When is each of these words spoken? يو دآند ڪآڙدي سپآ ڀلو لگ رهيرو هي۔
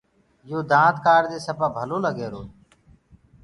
يو 0.49 0.59
دآند 0.71 0.95
ڪآڙدي 1.05 1.37
سپآ 1.47 1.67
ڀلو 1.75 1.97
لگ 2.05 2.15
رهيرو 2.19 2.39
هي۔ 2.45 2.49